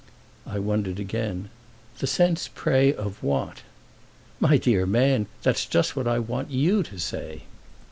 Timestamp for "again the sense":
0.99-2.49